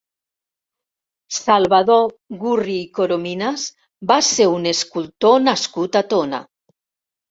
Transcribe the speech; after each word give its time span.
Salvador 1.39 2.07
Gurri 2.45 2.79
i 2.87 2.89
Corominas 2.97 3.69
va 4.15 4.21
ser 4.33 4.51
un 4.59 4.69
escultor 4.77 5.41
nascut 5.53 6.05
a 6.05 6.09
Tona. 6.13 6.47